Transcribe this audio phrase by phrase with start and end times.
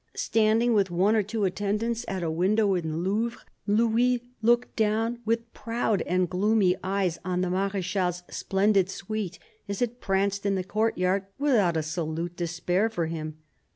[0.15, 5.19] Standing with one or two attendants at a window in the Louvre, Louis looked down
[5.25, 9.37] with proud and gloomy eyes on the Marechal's splendid suite
[9.69, 13.37] as it pranced in the courtyard without a salute to spare for him.